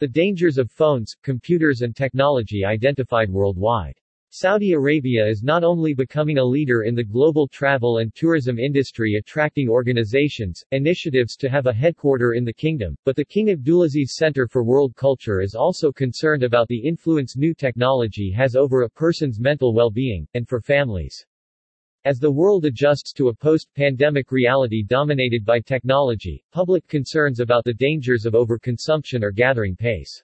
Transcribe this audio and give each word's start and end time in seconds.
The 0.00 0.08
dangers 0.08 0.58
of 0.58 0.70
phones, 0.70 1.14
computers 1.22 1.82
and 1.82 1.94
technology 1.94 2.64
identified 2.64 3.30
worldwide. 3.30 3.94
Saudi 4.36 4.72
Arabia 4.72 5.24
is 5.24 5.44
not 5.44 5.62
only 5.62 5.94
becoming 5.94 6.38
a 6.38 6.44
leader 6.44 6.82
in 6.82 6.96
the 6.96 7.04
global 7.04 7.46
travel 7.46 7.98
and 7.98 8.12
tourism 8.16 8.58
industry 8.58 9.14
attracting 9.14 9.68
organizations, 9.68 10.64
initiatives 10.72 11.36
to 11.36 11.48
have 11.48 11.66
a 11.66 11.72
headquarter 11.72 12.32
in 12.32 12.44
the 12.44 12.52
kingdom, 12.52 12.96
but 13.04 13.14
the 13.14 13.24
King 13.24 13.50
Abdulaziz 13.50 14.08
Center 14.08 14.48
for 14.48 14.64
World 14.64 14.96
Culture 14.96 15.40
is 15.40 15.54
also 15.54 15.92
concerned 15.92 16.42
about 16.42 16.66
the 16.66 16.84
influence 16.84 17.36
new 17.36 17.54
technology 17.54 18.32
has 18.32 18.56
over 18.56 18.82
a 18.82 18.90
person's 18.90 19.38
mental 19.38 19.72
well-being, 19.72 20.26
and 20.34 20.48
for 20.48 20.60
families. 20.60 21.24
As 22.06 22.18
the 22.18 22.30
world 22.30 22.66
adjusts 22.66 23.14
to 23.14 23.28
a 23.28 23.34
post-pandemic 23.34 24.30
reality 24.30 24.84
dominated 24.86 25.42
by 25.42 25.58
technology, 25.58 26.44
public 26.52 26.86
concerns 26.86 27.40
about 27.40 27.64
the 27.64 27.72
dangers 27.72 28.26
of 28.26 28.34
overconsumption 28.34 29.22
are 29.22 29.30
gathering 29.30 29.74
pace. 29.74 30.22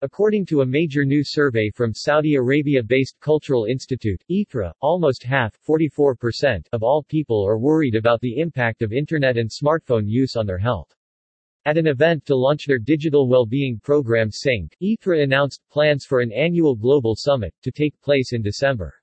According 0.00 0.46
to 0.46 0.62
a 0.62 0.66
major 0.66 1.04
new 1.04 1.22
survey 1.22 1.68
from 1.68 1.92
Saudi 1.92 2.36
Arabia-based 2.36 3.20
Cultural 3.20 3.66
Institute, 3.66 4.22
Ithra, 4.30 4.72
almost 4.80 5.22
half 5.22 5.54
44% 5.68 6.66
of 6.72 6.82
all 6.82 7.02
people 7.02 7.46
are 7.46 7.58
worried 7.58 7.94
about 7.94 8.22
the 8.22 8.38
impact 8.38 8.80
of 8.80 8.94
Internet 8.94 9.36
and 9.36 9.50
smartphone 9.50 10.04
use 10.06 10.34
on 10.34 10.46
their 10.46 10.56
health. 10.56 10.96
At 11.66 11.76
an 11.76 11.88
event 11.88 12.24
to 12.24 12.34
launch 12.34 12.64
their 12.64 12.78
digital 12.78 13.28
well-being 13.28 13.80
program 13.84 14.30
SYNC, 14.30 14.74
Ithra 14.80 15.20
announced 15.20 15.60
plans 15.70 16.06
for 16.06 16.20
an 16.20 16.32
annual 16.32 16.74
global 16.74 17.14
summit, 17.16 17.52
to 17.64 17.70
take 17.70 18.00
place 18.00 18.32
in 18.32 18.40
December. 18.40 18.94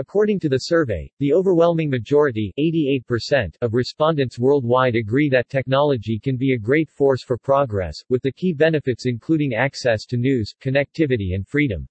According 0.00 0.40
to 0.40 0.48
the 0.48 0.60
survey, 0.60 1.12
the 1.18 1.34
overwhelming 1.34 1.90
majority 1.90 2.54
88% 2.58 3.54
of 3.60 3.74
respondents 3.74 4.38
worldwide 4.38 4.96
agree 4.96 5.28
that 5.28 5.50
technology 5.50 6.18
can 6.18 6.38
be 6.38 6.54
a 6.54 6.58
great 6.58 6.88
force 6.88 7.22
for 7.22 7.36
progress, 7.36 8.02
with 8.08 8.22
the 8.22 8.32
key 8.32 8.54
benefits 8.54 9.04
including 9.04 9.52
access 9.52 10.06
to 10.06 10.16
news, 10.16 10.54
connectivity 10.58 11.34
and 11.34 11.46
freedom. 11.46 11.86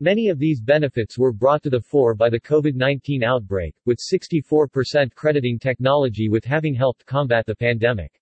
Many 0.00 0.30
of 0.30 0.40
these 0.40 0.60
benefits 0.60 1.16
were 1.16 1.32
brought 1.32 1.62
to 1.62 1.70
the 1.70 1.80
fore 1.80 2.16
by 2.16 2.28
the 2.28 2.40
COVID-19 2.40 3.22
outbreak, 3.22 3.76
with 3.86 4.00
64% 4.00 5.14
crediting 5.14 5.60
technology 5.60 6.28
with 6.28 6.44
having 6.44 6.74
helped 6.74 7.06
combat 7.06 7.46
the 7.46 7.54
pandemic. 7.54 8.20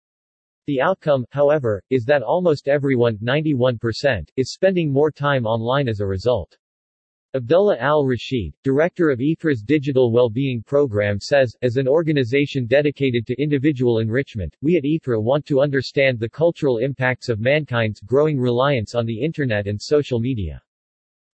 The 0.67 0.83
outcome, 0.83 1.25
however, 1.31 1.83
is 1.89 2.05
that 2.05 2.23
almost 2.23 2.69
everyone 2.69 3.17
91%, 3.25 4.29
is 4.37 4.53
spending 4.53 4.93
more 4.93 5.11
time 5.11 5.47
online 5.47 5.89
as 5.89 6.01
a 6.01 6.07
result. 6.07 6.55
Abdullah 7.35 7.77
al-Rashid, 7.79 8.55
director 8.63 9.11
of 9.11 9.21
Ithra's 9.21 9.61
Digital 9.61 10.13
Wellbeing 10.13 10.63
Program 10.63 11.19
says, 11.19 11.57
as 11.61 11.77
an 11.77 11.89
organization 11.89 12.67
dedicated 12.67 13.27
to 13.27 13.43
individual 13.43 13.99
enrichment, 13.99 14.57
we 14.63 14.77
at 14.77 14.85
Ithra 14.85 15.21
want 15.21 15.45
to 15.47 15.61
understand 15.61 16.21
the 16.21 16.29
cultural 16.29 16.79
impacts 16.79 17.29
of 17.29 17.41
mankind's 17.41 18.01
growing 18.01 18.39
reliance 18.39 18.95
on 18.95 19.07
the 19.07 19.21
Internet 19.21 19.67
and 19.67 19.81
social 19.83 20.21
media. 20.21 20.63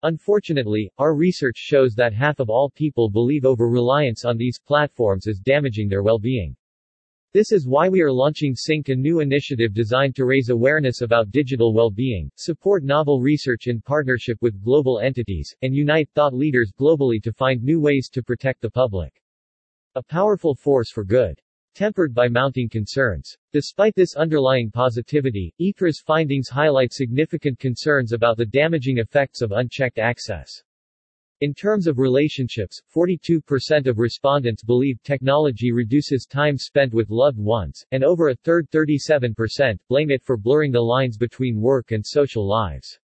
Unfortunately, 0.03 0.91
our 0.97 1.15
research 1.15 1.59
shows 1.59 1.95
that 1.95 2.15
half 2.15 2.41
of 2.41 2.49
all 2.49 2.71
people 2.71 3.11
believe 3.11 3.45
over-reliance 3.45 4.25
on 4.25 4.39
these 4.39 4.59
platforms 4.59 5.27
is 5.27 5.41
damaging 5.41 5.89
their 5.89 6.03
well-being. 6.03 6.57
This 7.35 7.51
is 7.51 7.67
why 7.67 7.89
we 7.89 8.03
are 8.03 8.13
launching 8.13 8.55
SYNC 8.55 8.91
a 8.91 8.95
new 8.95 9.21
initiative 9.21 9.73
designed 9.73 10.15
to 10.17 10.27
raise 10.27 10.51
awareness 10.51 11.01
about 11.01 11.31
digital 11.31 11.73
well-being, 11.73 12.31
support 12.37 12.85
novel 12.85 13.23
research 13.23 13.69
in 13.69 13.81
partnership 13.81 14.37
with 14.43 14.63
global 14.63 15.01
entities, 15.01 15.57
and 15.63 15.75
unite 15.75 16.11
thought 16.15 16.35
leaders 16.35 16.75
globally 16.79 17.23
to 17.23 17.33
find 17.33 17.63
new 17.63 17.81
ways 17.81 18.11
to 18.11 18.23
protect 18.23 18.61
the 18.61 18.71
public. 18.71 19.19
A 19.95 20.03
powerful 20.03 20.55
force 20.55 20.91
for 20.91 21.07
good. 21.07 21.41
Tempered 21.75 22.13
by 22.13 22.29
mounting 22.29 22.69
concerns. 22.69 23.35
Despite 23.51 23.95
this 23.95 24.15
underlying 24.15 24.71
positivity, 24.71 25.55
Ithra's 25.59 26.03
findings 26.05 26.51
highlight 26.51 26.93
significant 26.93 27.59
concerns 27.59 28.13
about 28.13 28.37
the 28.37 28.45
damaging 28.45 28.99
effects 28.99 29.41
of 29.41 29.53
unchecked 29.53 29.99
access. 29.99 30.63
In 31.43 31.53
terms 31.55 31.89
of 31.89 31.99
relationships, 31.99 32.81
42% 32.95 33.89
of 33.89 33.99
respondents 33.99 34.63
believe 34.63 35.03
technology 35.03 35.73
reduces 35.73 36.25
time 36.25 36.57
spent 36.57 36.95
with 36.95 37.11
loved 37.11 37.37
ones, 37.37 37.85
and 37.91 38.05
over 38.05 38.29
a 38.29 38.37
third 38.37 38.71
37% 38.71 39.77
blame 39.89 40.13
it 40.13 40.23
for 40.23 40.37
blurring 40.37 40.71
the 40.71 40.81
lines 40.81 41.17
between 41.17 41.61
work 41.61 41.91
and 41.91 42.07
social 42.07 42.49
lives. 42.49 42.97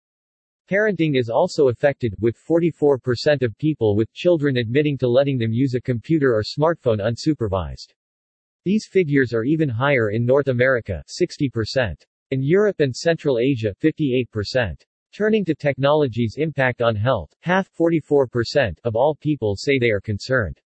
Parenting 0.71 1.19
is 1.19 1.31
also 1.31 1.69
affected, 1.69 2.15
with 2.21 2.37
44% 2.37 3.41
of 3.41 3.57
people 3.57 3.97
with 3.97 4.13
children 4.13 4.59
admitting 4.59 4.99
to 4.99 5.09
letting 5.09 5.39
them 5.39 5.55
use 5.55 5.73
a 5.73 5.81
computer 5.81 6.35
or 6.35 6.43
smartphone 6.43 7.01
unsupervised. 7.01 7.95
These 8.67 8.87
figures 8.87 9.33
are 9.33 9.45
even 9.45 9.71
higher 9.71 10.11
in 10.11 10.27
North 10.27 10.49
America 10.49 11.03
60%. 11.09 12.03
In 12.33 12.43
Europe 12.43 12.81
and 12.81 12.95
Central 12.95 13.39
Asia 13.39 13.75
58%. 13.83 14.83
Turning 15.17 15.47
to 15.47 15.55
technology's 15.55 16.35
impact 16.37 16.83
on 16.83 16.95
health, 16.95 17.35
half 17.41 17.75
44% 17.75 18.79
of 18.85 18.97
all 18.97 19.15
people 19.15 19.57
say 19.57 19.79
they 19.79 19.89
are 19.89 19.99
concerned. 19.99 20.61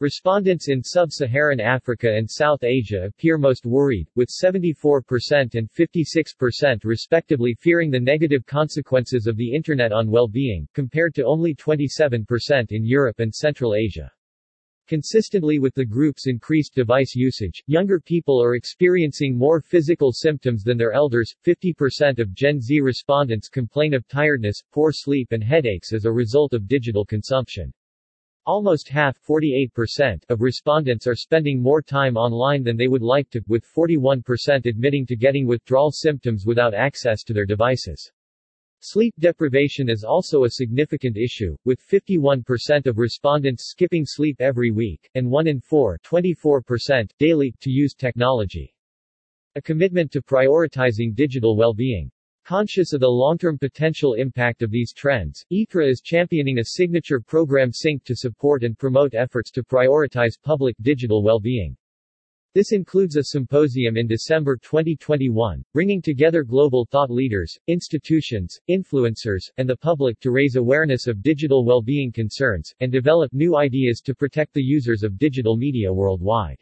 Respondents 0.00 0.68
in 0.68 0.82
sub-Saharan 0.82 1.60
Africa 1.60 2.12
and 2.12 2.28
South 2.28 2.64
Asia 2.64 3.04
appear 3.04 3.38
most 3.38 3.64
worried, 3.64 4.08
with 4.16 4.28
74% 4.28 5.54
and 5.54 5.70
56% 5.70 6.84
respectively 6.84 7.54
fearing 7.60 7.92
the 7.92 8.00
negative 8.00 8.44
consequences 8.44 9.28
of 9.28 9.36
the 9.36 9.54
Internet 9.54 9.92
on 9.92 10.10
well-being, 10.10 10.66
compared 10.74 11.14
to 11.14 11.24
only 11.24 11.54
27% 11.54 12.72
in 12.72 12.84
Europe 12.84 13.20
and 13.20 13.32
Central 13.32 13.76
Asia. 13.76 14.10
Consistently 14.88 15.58
with 15.58 15.74
the 15.74 15.84
group's 15.84 16.28
increased 16.28 16.72
device 16.72 17.16
usage, 17.16 17.60
younger 17.66 17.98
people 17.98 18.40
are 18.40 18.54
experiencing 18.54 19.36
more 19.36 19.60
physical 19.60 20.12
symptoms 20.12 20.62
than 20.62 20.78
their 20.78 20.92
elders. 20.92 21.34
50% 21.44 22.20
of 22.20 22.32
Gen 22.32 22.60
Z 22.60 22.80
respondents 22.80 23.48
complain 23.48 23.94
of 23.94 24.06
tiredness, 24.06 24.62
poor 24.72 24.92
sleep 24.92 25.32
and 25.32 25.42
headaches 25.42 25.92
as 25.92 26.04
a 26.04 26.12
result 26.12 26.54
of 26.54 26.68
digital 26.68 27.04
consumption. 27.04 27.72
Almost 28.46 28.88
half 28.88 29.18
48% 29.26 30.22
of 30.28 30.40
respondents 30.40 31.08
are 31.08 31.16
spending 31.16 31.60
more 31.60 31.82
time 31.82 32.16
online 32.16 32.62
than 32.62 32.76
they 32.76 32.86
would 32.86 33.02
like 33.02 33.28
to, 33.30 33.42
with 33.48 33.66
41% 33.66 34.66
admitting 34.66 35.04
to 35.06 35.16
getting 35.16 35.48
withdrawal 35.48 35.90
symptoms 35.90 36.46
without 36.46 36.74
access 36.74 37.24
to 37.24 37.32
their 37.32 37.44
devices. 37.44 38.12
Sleep 38.88 39.12
deprivation 39.18 39.90
is 39.90 40.04
also 40.04 40.44
a 40.44 40.50
significant 40.50 41.16
issue, 41.16 41.56
with 41.64 41.84
51% 41.90 42.86
of 42.86 42.98
respondents 42.98 43.64
skipping 43.68 44.04
sleep 44.06 44.40
every 44.40 44.70
week, 44.70 45.10
and 45.16 45.28
1 45.28 45.48
in 45.48 45.60
4 45.60 45.98
24% 46.04 47.10
daily, 47.18 47.52
to 47.62 47.68
use 47.68 47.94
technology. 47.94 48.72
A 49.56 49.60
commitment 49.60 50.12
to 50.12 50.22
prioritizing 50.22 51.16
digital 51.16 51.56
well-being. 51.56 52.12
Conscious 52.44 52.92
of 52.92 53.00
the 53.00 53.08
long-term 53.08 53.58
potential 53.58 54.14
impact 54.14 54.62
of 54.62 54.70
these 54.70 54.92
trends, 54.92 55.44
Ithra 55.50 55.88
is 55.88 56.00
championing 56.00 56.60
a 56.60 56.64
signature 56.64 57.18
program 57.18 57.72
SYNC 57.72 58.04
to 58.04 58.14
support 58.14 58.62
and 58.62 58.78
promote 58.78 59.14
efforts 59.14 59.50
to 59.50 59.64
prioritize 59.64 60.40
public 60.40 60.76
digital 60.82 61.24
well-being. 61.24 61.76
This 62.56 62.72
includes 62.72 63.16
a 63.16 63.24
symposium 63.24 63.98
in 63.98 64.06
December 64.06 64.56
2021, 64.56 65.62
bringing 65.74 66.00
together 66.00 66.42
global 66.42 66.86
thought 66.90 67.10
leaders, 67.10 67.54
institutions, 67.66 68.58
influencers, 68.70 69.50
and 69.58 69.68
the 69.68 69.76
public 69.76 70.18
to 70.20 70.30
raise 70.30 70.56
awareness 70.56 71.06
of 71.06 71.22
digital 71.22 71.66
well-being 71.66 72.10
concerns, 72.10 72.72
and 72.80 72.90
develop 72.90 73.30
new 73.34 73.58
ideas 73.58 74.00
to 74.00 74.14
protect 74.14 74.54
the 74.54 74.62
users 74.62 75.02
of 75.02 75.18
digital 75.18 75.58
media 75.58 75.92
worldwide. 75.92 76.56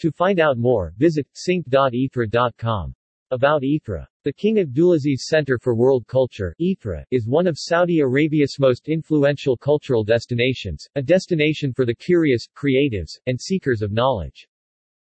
To 0.00 0.10
find 0.10 0.40
out 0.40 0.58
more, 0.58 0.92
visit 0.98 1.28
sync.ithra.com. 1.32 2.92
About 3.30 3.62
Ithra. 3.62 4.08
The 4.24 4.32
King 4.32 4.56
Abdulaziz 4.56 5.26
Center 5.28 5.60
for 5.60 5.76
World 5.76 6.08
Culture 6.08 6.56
Ithra, 6.58 7.04
is 7.12 7.28
one 7.28 7.46
of 7.46 7.56
Saudi 7.56 8.00
Arabia's 8.00 8.56
most 8.58 8.88
influential 8.88 9.56
cultural 9.56 10.02
destinations, 10.02 10.88
a 10.96 11.02
destination 11.02 11.72
for 11.72 11.86
the 11.86 11.94
curious, 11.94 12.48
creatives, 12.52 13.12
and 13.28 13.40
seekers 13.40 13.80
of 13.80 13.92
knowledge. 13.92 14.48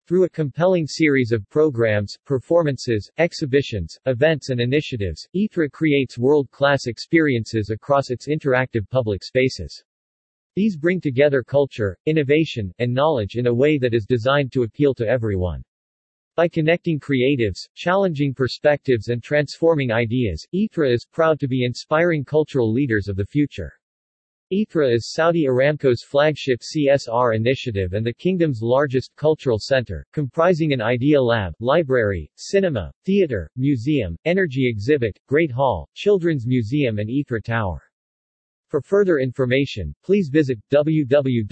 Through 0.08 0.26
a 0.26 0.30
compelling 0.30 0.86
series 0.86 1.32
of 1.32 1.50
programs, 1.50 2.16
performances, 2.28 3.10
exhibitions, 3.18 3.98
events 4.06 4.52
and 4.52 4.62
initiatives, 4.62 5.28
Ithra 5.34 5.68
creates 5.68 6.20
world-class 6.20 6.86
experiences 6.86 7.72
across 7.72 8.12
its 8.12 8.28
interactive 8.28 8.88
public 8.92 9.24
spaces. 9.24 9.84
These 10.56 10.78
bring 10.78 11.02
together 11.02 11.42
culture, 11.42 11.98
innovation, 12.06 12.72
and 12.78 12.94
knowledge 12.94 13.34
in 13.34 13.48
a 13.48 13.54
way 13.54 13.80
that 13.80 13.96
is 13.96 14.06
designed 14.06 14.52
to 14.52 14.62
appeal 14.62 14.94
to 14.94 15.08
everyone. 15.08 15.64
By 16.36 16.50
connecting 16.50 17.00
creatives, 17.00 17.68
challenging 17.74 18.36
perspectives 18.36 19.08
and 19.08 19.24
transforming 19.24 19.92
ideas, 19.92 20.46
Ithra 20.54 20.92
is 20.92 21.08
proud 21.12 21.40
to 21.40 21.48
be 21.48 21.66
inspiring 21.66 22.24
cultural 22.24 22.72
leaders 22.72 23.08
of 23.08 23.16
the 23.16 23.26
future. 23.26 23.74
Ithra 24.52 24.94
is 24.94 25.12
Saudi 25.12 25.46
Aramco's 25.48 26.04
flagship 26.04 26.62
CSR 26.62 27.36
initiative 27.36 27.94
and 27.94 28.06
the 28.06 28.14
kingdom's 28.14 28.62
largest 28.62 29.16
cultural 29.16 29.58
center, 29.58 30.06
comprising 30.14 30.72
an 30.72 30.84
idea 30.84 31.20
lab, 31.20 31.56
library, 31.60 32.30
cinema, 32.36 32.92
theater, 33.06 33.50
museum, 33.56 34.16
energy 34.26 34.70
exhibit, 34.70 35.20
great 35.28 35.50
hall, 35.50 35.90
children's 35.96 36.46
museum 36.46 37.00
and 37.00 37.10
Ithra 37.10 37.42
Tower. 37.42 37.82
For 38.68 38.84
further 38.84 39.18
information, 39.18 39.96
please 40.04 40.30
visit 40.30 40.60
www.ithra.com. 40.70 41.48